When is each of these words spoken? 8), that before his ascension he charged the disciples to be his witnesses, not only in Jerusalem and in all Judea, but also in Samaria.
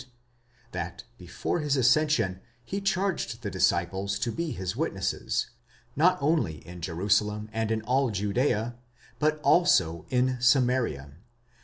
8), 0.01 0.05
that 0.71 1.03
before 1.19 1.59
his 1.59 1.77
ascension 1.77 2.41
he 2.65 2.81
charged 2.81 3.43
the 3.43 3.51
disciples 3.51 4.17
to 4.17 4.31
be 4.31 4.49
his 4.51 4.75
witnesses, 4.75 5.51
not 5.95 6.17
only 6.19 6.67
in 6.67 6.81
Jerusalem 6.81 7.51
and 7.53 7.69
in 7.69 7.83
all 7.83 8.09
Judea, 8.09 8.77
but 9.19 9.39
also 9.43 10.07
in 10.09 10.41
Samaria. 10.41 11.11